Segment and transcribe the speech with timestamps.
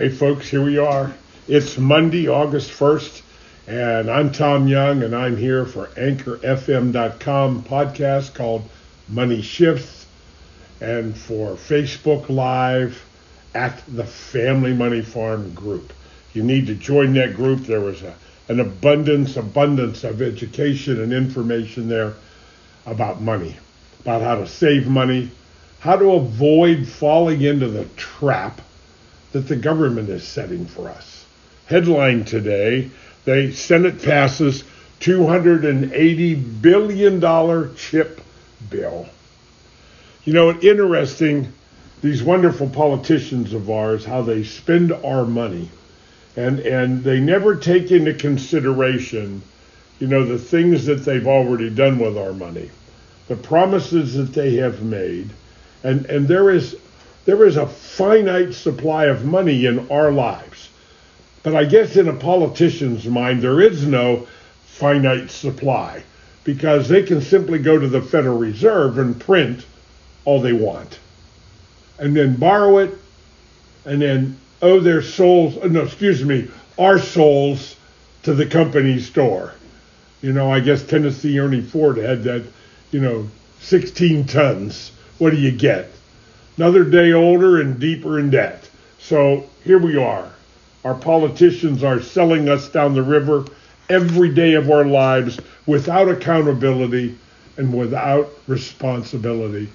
[0.00, 1.12] Hey, folks, here we are.
[1.46, 3.20] It's Monday, August 1st,
[3.66, 8.66] and I'm Tom Young, and I'm here for AnchorFM.com podcast called
[9.10, 10.06] Money Shifts,
[10.80, 13.04] and for Facebook Live
[13.54, 15.92] at the Family Money Farm group.
[16.32, 17.66] You need to join that group.
[17.66, 18.14] There was a,
[18.48, 22.14] an abundance, abundance of education and information there
[22.86, 23.54] about money,
[24.00, 25.30] about how to save money,
[25.80, 28.62] how to avoid falling into the trap
[29.32, 31.24] that the government is setting for us.
[31.66, 32.90] Headline today,
[33.24, 34.64] the Senate passes
[35.00, 38.20] $280 billion chip
[38.68, 39.06] bill.
[40.24, 41.52] You know, interesting,
[42.02, 45.70] these wonderful politicians of ours, how they spend our money.
[46.36, 49.42] And, and they never take into consideration,
[49.98, 52.70] you know, the things that they've already done with our money,
[53.28, 55.30] the promises that they have made.
[55.82, 56.76] And, and there is
[57.24, 60.68] there is a finite supply of money in our lives.
[61.42, 64.26] But I guess in a politician's mind, there is no
[64.64, 66.02] finite supply
[66.44, 69.64] because they can simply go to the Federal Reserve and print
[70.24, 70.98] all they want
[71.98, 72.96] and then borrow it
[73.84, 77.76] and then owe their souls, uh, no, excuse me, our souls
[78.22, 79.54] to the company store.
[80.22, 82.44] You know, I guess Tennessee Ernie Ford had that,
[82.90, 83.28] you know,
[83.60, 84.92] 16 tons.
[85.18, 85.90] What do you get?
[86.60, 88.68] Another day older and deeper in debt.
[88.98, 90.30] So here we are.
[90.84, 93.46] Our politicians are selling us down the river
[93.88, 97.16] every day of our lives without accountability
[97.56, 99.70] and without responsibility.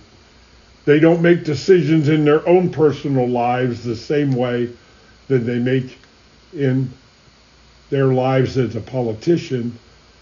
[0.85, 4.69] They don't make decisions in their own personal lives the same way
[5.27, 5.97] that they make
[6.53, 6.93] in
[7.89, 9.75] their lives as a politician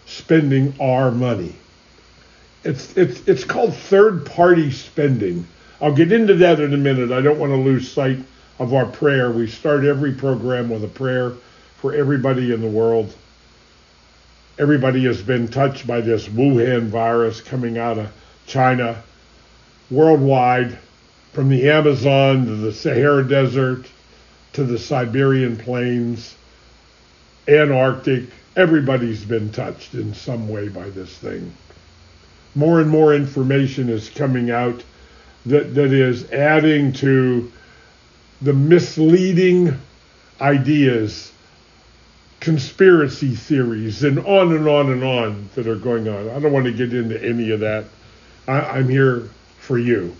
[0.05, 1.55] spending our money.
[2.63, 5.45] It's, it's, it's called third party spending.
[5.83, 7.11] I'll get into that in a minute.
[7.11, 8.17] I don't want to lose sight
[8.57, 9.31] of our prayer.
[9.31, 11.33] We start every program with a prayer
[11.75, 13.13] for everybody in the world.
[14.57, 18.09] Everybody has been touched by this Wuhan virus coming out of
[18.47, 19.03] China
[19.91, 20.77] worldwide,
[21.33, 23.85] from the Amazon to the Sahara Desert
[24.53, 26.35] to the Siberian plains,
[27.49, 28.29] Antarctic.
[28.55, 31.51] Everybody's been touched in some way by this thing.
[32.55, 34.81] More and more information is coming out
[35.45, 37.51] that, that is adding to
[38.41, 39.77] the misleading
[40.41, 41.31] ideas,
[42.39, 46.29] conspiracy theories, and on and on and on that are going on.
[46.29, 47.85] I don't want to get into any of that.
[48.47, 50.15] I, I'm here for you.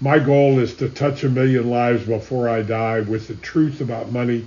[0.00, 4.10] My goal is to touch a million lives before I die with the truth about
[4.10, 4.46] money,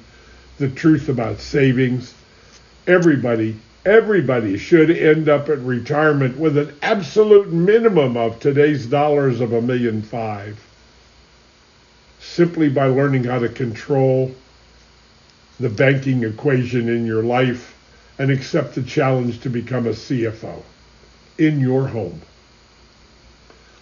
[0.57, 2.13] the truth about savings.
[2.87, 9.53] Everybody everybody should end up at retirement with an absolute minimum of today's dollars of
[9.53, 10.59] a million five
[12.19, 14.33] simply by learning how to control
[15.59, 17.77] the banking equation in your life
[18.17, 20.63] and accept the challenge to become a CFO
[21.37, 22.19] in your home.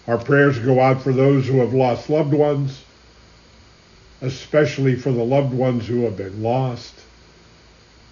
[0.06, 2.84] Our prayers go out for those who have lost loved ones,
[4.20, 6.94] especially for the loved ones who have been lost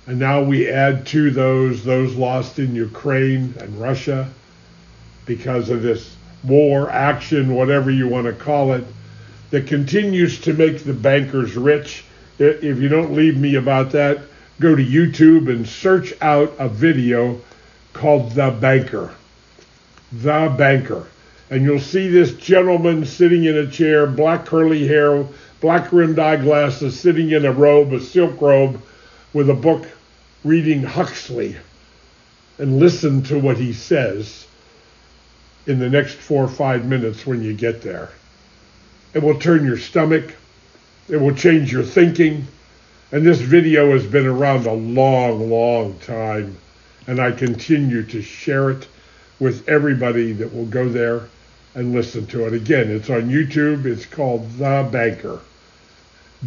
[0.07, 4.29] and now we add to those those lost in Ukraine and Russia
[5.27, 8.85] because of this war, action, whatever you want to call it,
[9.51, 12.05] that continues to make the bankers rich.
[12.39, 14.19] If you don't leave me about that,
[14.59, 17.41] go to YouTube and search out a video
[17.93, 19.15] called The Banker.
[20.11, 21.07] The Banker.
[21.51, 25.25] And you'll see this gentleman sitting in a chair, black curly hair,
[25.61, 28.83] black rimmed eyeglasses, sitting in a robe, a silk robe
[29.33, 29.89] with a book
[30.45, 31.57] reading Huxley
[32.59, 34.47] and listen to what he says
[35.67, 38.11] in the next four or five minutes when you get there.
[39.15, 40.35] It will turn your stomach.
[41.09, 42.47] It will change your thinking.
[43.11, 46.57] And this video has been around a long, long time.
[47.07, 48.89] And I continue to share it
[49.39, 51.29] with everybody that will go there
[51.75, 52.53] and listen to it.
[52.53, 53.87] Again, it's on YouTube.
[53.87, 55.41] It's called The Banker.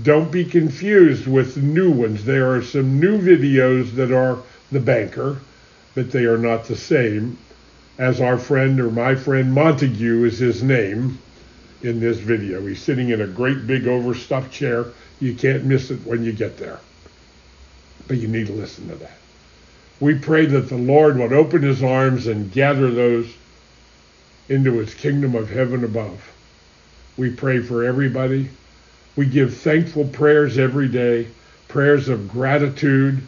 [0.02, 2.26] Don't be confused with new ones.
[2.26, 4.40] There are some new videos that are
[4.70, 5.38] the banker,
[5.94, 7.38] but they are not the same
[7.98, 11.18] as our friend or my friend Montague is his name
[11.82, 12.66] in this video.
[12.68, 14.88] He's sitting in a great big overstuffed chair.
[15.22, 16.82] You can't miss it when you get there.
[18.10, 19.18] But you need to listen to that.
[20.02, 23.34] We pray that the Lord would open his arms and gather those
[24.50, 26.34] into his kingdom of heaven above.
[27.16, 28.50] We pray for everybody
[29.16, 31.28] we give thankful prayers every day,
[31.68, 33.22] prayers of gratitude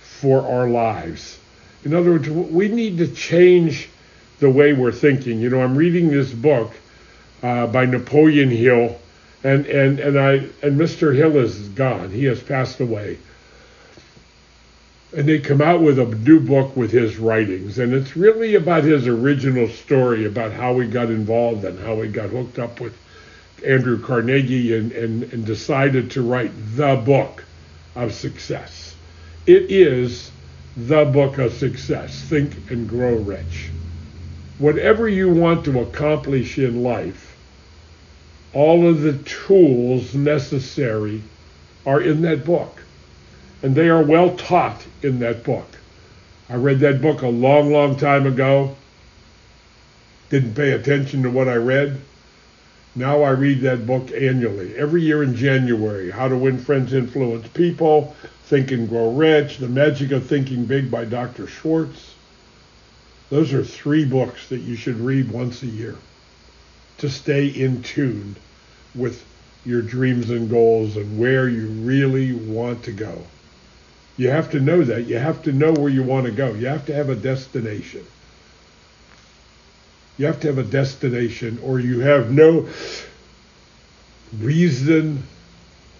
[0.00, 1.38] for our lives.
[1.84, 3.88] In other words, we need to change
[4.40, 5.40] the way we're thinking.
[5.40, 6.72] You know, I'm reading this book
[7.42, 8.98] uh, by Napoleon Hill,
[9.44, 10.32] And and and I
[10.62, 11.14] and Mr.
[11.14, 12.10] Hill is gone.
[12.10, 13.18] He has passed away.
[15.16, 18.84] And they come out with a new book with his writings, and it's really about
[18.84, 22.94] his original story about how he got involved and how he got hooked up with
[23.66, 27.44] Andrew Carnegie and, and, and decided to write the book
[27.96, 28.94] of success.
[29.46, 30.30] It is
[30.76, 32.22] the book of success.
[32.22, 33.70] Think and grow rich.
[34.58, 37.36] Whatever you want to accomplish in life,
[38.52, 41.22] all of the tools necessary
[41.84, 42.82] are in that book.
[43.62, 45.66] And they are well taught in that book.
[46.48, 48.76] I read that book a long, long time ago.
[50.30, 52.00] Didn't pay attention to what I read.
[52.98, 56.10] Now I read that book annually, every year in January.
[56.10, 60.90] How to Win Friends, Influence People, Think and Grow Rich, The Magic of Thinking Big
[60.90, 61.46] by Dr.
[61.46, 62.14] Schwartz.
[63.28, 65.96] Those are three books that you should read once a year
[66.96, 68.34] to stay in tune
[68.94, 69.22] with
[69.66, 73.26] your dreams and goals and where you really want to go.
[74.16, 75.02] You have to know that.
[75.02, 76.54] You have to know where you want to go.
[76.54, 78.06] You have to have a destination.
[80.18, 82.68] You have to have a destination or you have no
[84.38, 85.22] reason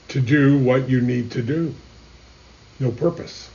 [0.09, 1.75] to do what you need to do.
[2.81, 3.51] No purpose.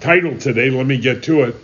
[0.00, 1.56] Title today, let me get to it.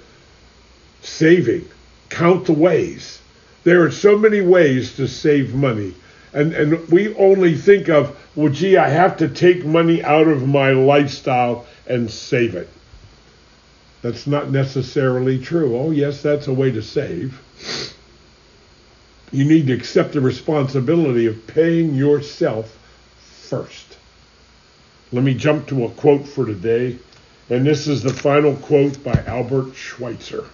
[1.03, 1.69] Saving.
[2.09, 3.21] Count the ways.
[3.65, 5.95] There are so many ways to save money.
[6.33, 10.49] And, and we only think of, well, gee, I have to take money out of
[10.49, 12.69] my lifestyle and save it.
[14.03, 15.77] That's not necessarily true.
[15.77, 17.41] Oh, yes, that's a way to save
[19.33, 22.79] you need to accept the responsibility of paying yourself
[23.17, 23.97] first.
[25.11, 26.99] Let me jump to a quote for today,
[27.49, 30.45] and this is the final quote by Albert Schweitzer.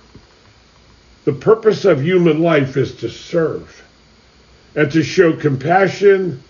[1.24, 3.84] The purpose of human life is to serve
[4.76, 6.42] and to show compassion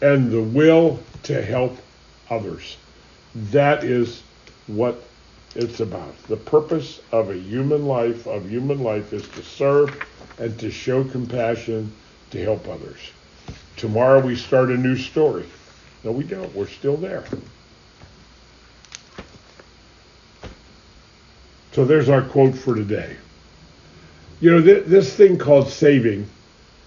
[0.00, 1.76] and the will to help
[2.30, 2.78] others.
[3.34, 4.22] That is
[4.66, 5.02] what
[5.56, 6.16] it's about.
[6.24, 9.96] The purpose of a human life, of human life, is to serve
[10.38, 11.92] and to show compassion
[12.30, 12.98] to help others.
[13.76, 15.46] Tomorrow we start a new story.
[16.04, 16.54] No, we don't.
[16.54, 17.24] We're still there.
[21.72, 23.16] So there's our quote for today.
[24.40, 26.26] You know, th- this thing called saving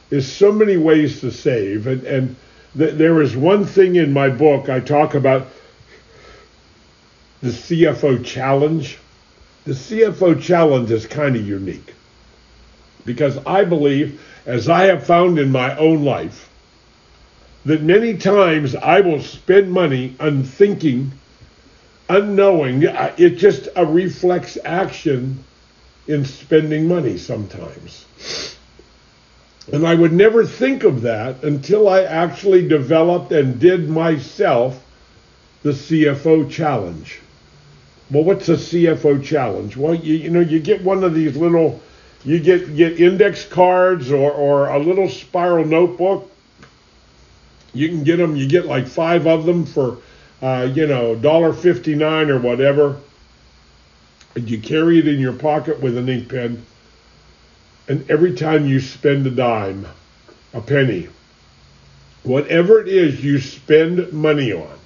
[0.09, 1.87] is so many ways to save.
[1.87, 2.35] And, and
[2.77, 5.47] th- there is one thing in my book I talk about
[7.41, 8.97] the CFO challenge.
[9.65, 11.93] The CFO challenge is kind of unique
[13.05, 16.49] because I believe, as I have found in my own life,
[17.65, 21.11] that many times I will spend money unthinking,
[22.07, 22.87] unknowing.
[22.87, 25.43] Uh, it's just a reflex action
[26.07, 28.05] in spending money sometimes.
[29.71, 34.83] And I would never think of that until I actually developed and did myself
[35.61, 37.19] the CFO challenge.
[38.11, 39.77] Well, what's a CFO challenge?
[39.77, 41.79] Well, you, you know, you get one of these little,
[42.23, 46.31] you get get index cards or, or a little spiral notebook.
[47.73, 48.35] You can get them.
[48.35, 49.99] You get like five of them for,
[50.41, 52.97] uh, you know, dollar fifty nine or whatever.
[54.35, 56.65] And you carry it in your pocket with an ink pen.
[57.87, 59.85] And every time you spend a dime,
[60.53, 61.09] a penny,
[62.23, 64.78] whatever it is you spend money on,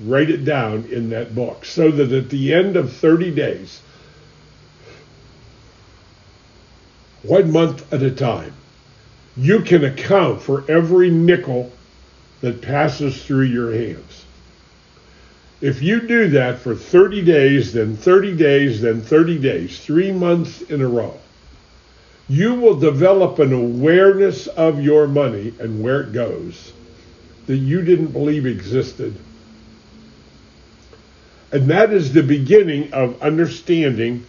[0.00, 3.80] write it down in that book so that at the end of 30 days,
[7.22, 8.54] one month at a time,
[9.36, 11.72] you can account for every nickel
[12.40, 14.24] that passes through your hands.
[15.60, 20.62] If you do that for 30 days, then 30 days, then 30 days, three months
[20.62, 21.18] in a row,
[22.28, 26.72] you will develop an awareness of your money and where it goes
[27.46, 29.18] that you didn't believe existed
[31.52, 34.26] and that is the beginning of understanding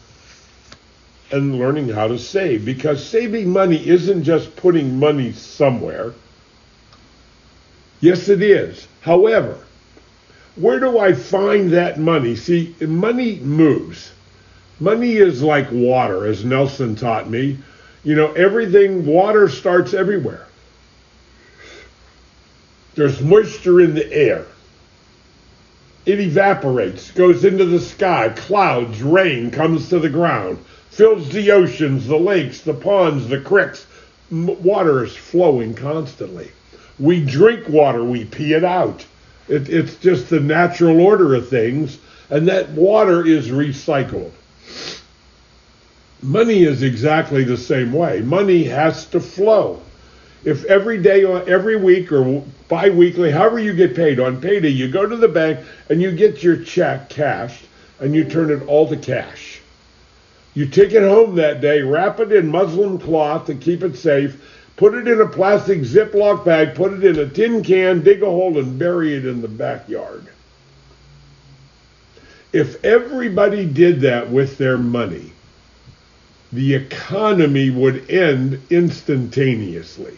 [1.32, 2.66] and learning how to save.
[2.66, 6.14] Because saving money isn't just putting money somewhere.
[8.02, 8.88] Yes, it is.
[9.02, 9.60] However,
[10.56, 12.36] where do I find that money?
[12.36, 14.14] See, money moves.
[14.80, 17.58] Money is like water, as Nelson taught me.
[18.04, 20.48] You know, everything, water starts everywhere.
[22.96, 24.46] There's moisture in the air.
[26.10, 30.58] It evaporates, goes into the sky, clouds, rain comes to the ground,
[30.90, 33.86] fills the oceans, the lakes, the ponds, the creeks.
[34.32, 36.50] Water is flowing constantly.
[36.98, 39.06] We drink water, we pee it out.
[39.48, 42.00] It, it's just the natural order of things,
[42.32, 44.32] and that water is recycled.
[46.24, 48.22] Money is exactly the same way.
[48.22, 49.80] Money has to flow.
[50.44, 54.90] If every day, or every week, or bi-weekly, however you get paid on payday, you
[54.90, 57.66] go to the bank and you get your check cashed
[58.00, 59.60] and you turn it all to cash.
[60.54, 64.42] You take it home that day, wrap it in muslin cloth to keep it safe,
[64.78, 68.26] put it in a plastic Ziploc bag, put it in a tin can, dig a
[68.26, 70.26] hole, and bury it in the backyard.
[72.52, 75.34] If everybody did that with their money,
[76.52, 80.18] the economy would end instantaneously.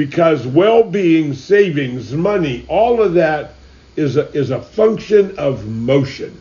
[0.00, 3.52] Because well being, savings, money, all of that
[3.96, 6.40] is a, is a function of motion,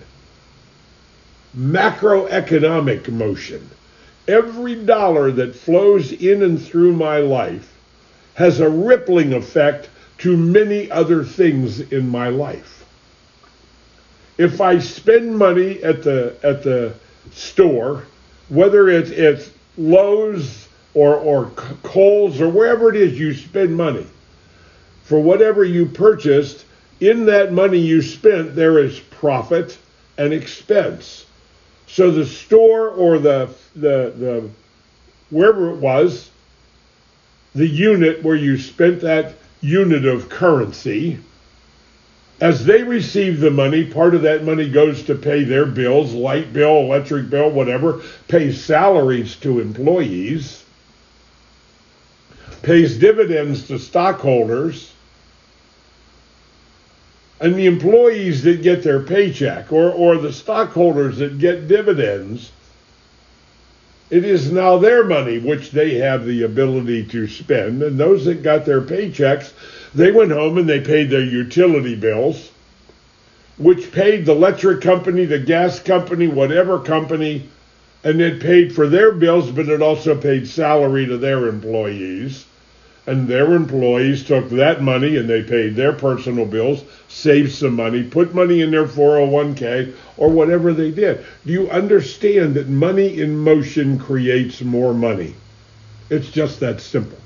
[1.58, 3.70] macroeconomic motion.
[4.30, 7.76] Every dollar that flows in and through my life
[8.36, 9.90] has a rippling effect
[10.20, 12.86] to many other things in my life.
[14.38, 16.94] If I spend money at the at the
[17.34, 18.06] store
[18.48, 21.46] whether it's it's Lowe's or or
[21.84, 24.08] Kohl's or wherever it is you spend money
[25.04, 26.66] for whatever you purchased.
[27.00, 29.78] In that money you spent, there is profit
[30.18, 31.26] and expense.
[31.88, 34.50] So the store or the the the
[35.30, 36.30] wherever it was,
[37.56, 41.20] the unit where you spent that unit of currency
[42.42, 46.54] as they receive the money, part of that money goes to pay their bills, light
[46.54, 50.64] bill, electric bill, whatever, pays salaries to employees,
[52.62, 54.94] pays dividends to stockholders,
[57.40, 62.52] and the employees that get their paycheck or, or the stockholders that get dividends,
[64.10, 67.82] it is now their money which they have the ability to spend.
[67.82, 69.54] And those that got their paychecks
[69.94, 72.52] they went home and they paid their utility bills,
[73.58, 77.50] which paid the electric company, the gas company, whatever company,
[78.04, 82.46] and it paid for their bills, but it also paid salary to their employees.
[83.10, 88.04] And their employees took that money and they paid their personal bills, saved some money,
[88.04, 91.26] put money in their 401k, or whatever they did.
[91.44, 95.34] Do you understand that money in motion creates more money?
[96.12, 97.18] It's just that simple.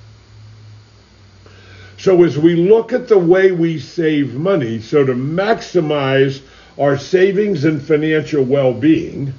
[1.98, 6.42] So as we look at the way we save money, so to maximize
[6.80, 9.34] our savings and financial well-being,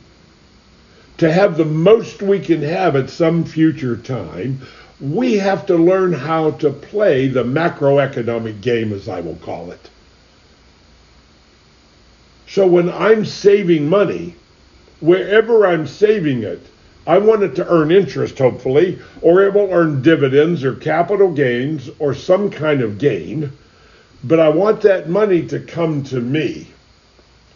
[1.17, 4.61] to have the most we can have at some future time,
[5.01, 9.91] we have to learn how to play the macroeconomic game, as I will call it.
[12.47, 14.37] So when I'm saving money,
[15.01, 16.61] wherever I'm saving it,
[17.07, 21.91] I want it to earn interest, hopefully, or it will earn dividends or capital gains
[21.99, 23.53] or some kind of gain.
[24.23, 26.69] But I want that money to come to me.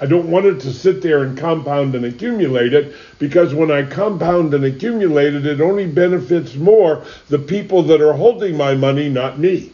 [0.00, 3.82] I don't want it to sit there and compound and accumulate it because when I
[3.82, 9.08] compound and accumulate it, it only benefits more the people that are holding my money,
[9.08, 9.72] not me.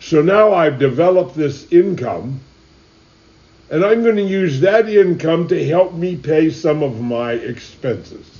[0.00, 2.40] So now I've developed this income
[3.70, 8.38] and I'm going to use that income to help me pay some of my expenses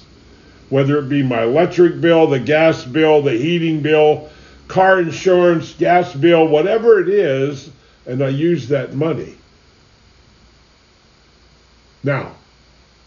[0.69, 4.29] whether it be my electric bill, the gas bill, the heating bill,
[4.69, 7.71] car insurance, gas bill, whatever it is,
[8.07, 9.38] and I use that money.
[12.03, 12.33] Now,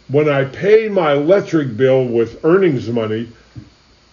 [0.08, 3.30] when I pay my electric bill with earnings money,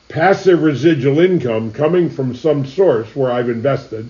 [0.08, 4.08] passive residual income coming from some source where I've invested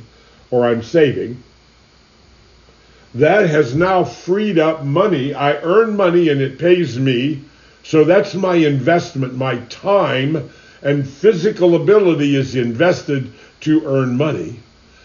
[0.51, 1.43] or I'm saving,
[3.15, 5.35] that has now freed up money.
[5.35, 7.43] I earn money and it pays me
[7.89, 9.35] so that's my investment.
[9.35, 10.51] My time
[10.83, 14.61] and physical ability is invested to earn money.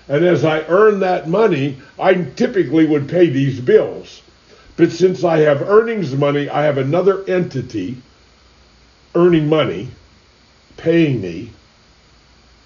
[0.10, 4.23] And as I earn that money, I typically would pay these bills.
[4.76, 7.98] But since I have earnings money, I have another entity
[9.16, 9.90] earning money,
[10.78, 11.52] paying me,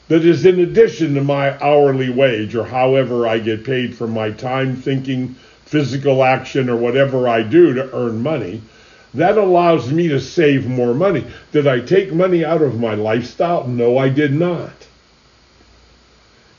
[0.07, 4.31] that is in addition to my hourly wage or however I get paid for my
[4.31, 5.35] time, thinking,
[5.65, 8.61] physical action, or whatever I do to earn money.
[9.13, 11.25] That allows me to save more money.
[11.51, 13.67] Did I take money out of my lifestyle?
[13.67, 14.71] No, I did not.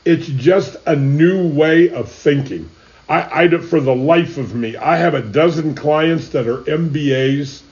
[0.05, 2.69] It's just a new way of thinking.
[3.09, 7.63] I, I, for the life of me, I have a dozen clients that are MBAs,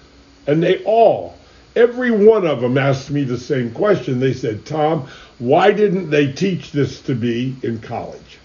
[0.48, 1.38] and they all,
[1.76, 4.20] every one of them asked me the same question.
[4.20, 8.40] They said, Tom, why didn't they teach this to me in college?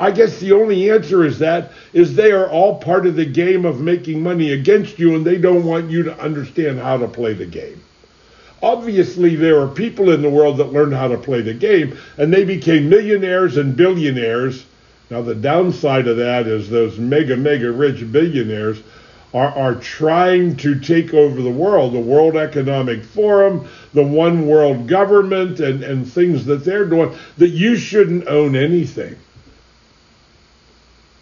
[0.00, 3.66] I guess the only answer is that is they are all part of the game
[3.66, 7.34] of making money against you and they don't want you to understand how to play
[7.34, 7.80] the game.
[8.62, 12.32] Obviously, there are people in the world that learned how to play the game and
[12.32, 14.64] they became millionaires and billionaires.
[15.10, 18.80] Now, the downside of that is those mega, mega rich billionaires
[19.34, 24.86] are, are trying to take over the world, the World Economic Forum, the one world
[24.86, 29.16] government, and, and things that they're doing, that you shouldn't own anything.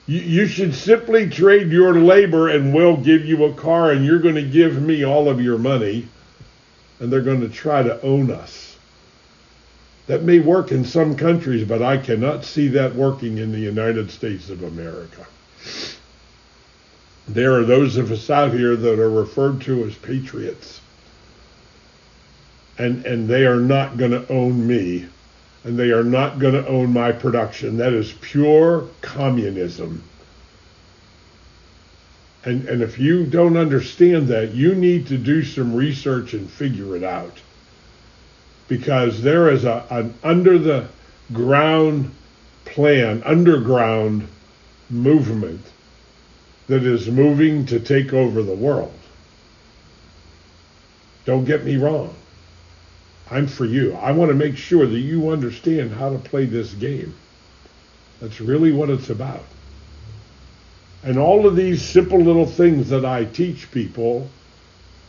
[0.06, 4.18] You, you should simply trade your labor and we'll give you a car and you're
[4.18, 6.08] going to give me all of your money
[7.00, 8.67] and they're going to try to own us.
[10.08, 14.10] That may work in some countries, but I cannot see that working in the United
[14.10, 15.26] States of America.
[17.28, 20.80] There are those of us out here that are referred to as patriots.
[22.78, 25.06] And, and they are not going to own me.
[25.64, 27.76] And they are not going to own my production.
[27.76, 30.02] That is pure communism.
[32.44, 36.96] And, and if you don't understand that, you need to do some research and figure
[36.96, 37.40] it out.
[38.68, 40.88] Because there is a, an under the
[41.32, 42.14] ground
[42.64, 44.28] plan, underground
[44.90, 45.64] movement
[46.68, 48.92] that is moving to take over the world.
[51.24, 52.14] Don't get me wrong.
[53.30, 53.94] I'm for you.
[53.94, 57.14] I want to make sure that you understand how to play this game.
[58.20, 59.44] That's really what it's about.
[61.04, 64.28] And all of these simple little things that I teach people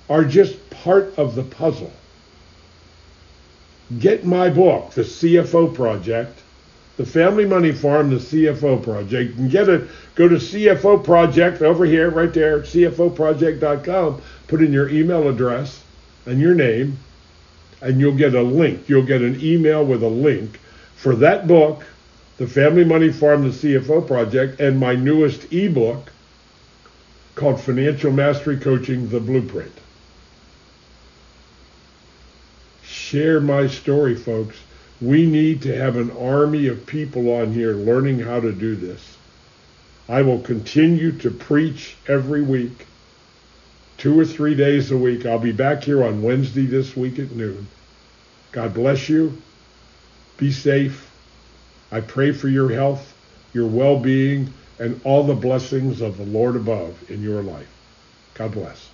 [0.10, 1.92] are just part of the puzzle.
[3.98, 6.40] Get my book, The CFO Project,
[6.98, 9.38] the Family Money Farm, the CFO Project.
[9.38, 9.88] and get it.
[10.16, 14.22] Go to CFO Project over here, right there, CFOproject.com.
[14.48, 15.82] Put in your email address
[16.26, 17.00] and your name,
[17.82, 18.90] and you'll get a link.
[18.90, 20.60] You'll get an email with a link
[20.96, 21.86] for that book,
[22.38, 26.12] The Family Money Farm, the CFO Project, and my newest ebook
[27.36, 29.72] called Financial Mastery Coaching, The Blueprint.
[33.10, 34.56] Share my story, folks.
[35.02, 39.18] We need to have an army of people on here learning how to do this.
[40.08, 42.86] I will continue to preach every week,
[43.98, 45.26] two or three days a week.
[45.26, 47.66] I'll be back here on Wednesday this week at noon.
[48.52, 49.42] God bless you.
[50.38, 51.10] Be safe.
[51.92, 53.12] I pray for your health,
[53.56, 57.76] your well being, and all the blessings of the Lord above in your life.
[58.36, 58.89] God bless.